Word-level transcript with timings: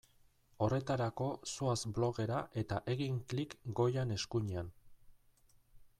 Horretarako 0.67 1.27
zoaz 1.51 1.75
blogera 1.99 2.39
eta 2.63 2.81
egin 2.95 3.19
klik 3.35 3.55
goian 3.81 4.17
eskuinean. 4.19 4.73